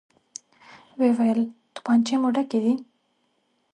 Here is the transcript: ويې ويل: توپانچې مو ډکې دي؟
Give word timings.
ويې 0.97 1.11
ويل: 1.17 1.39
توپانچې 1.73 2.15
مو 2.21 2.29
ډکې 2.35 2.59
دي؟ 2.63 2.73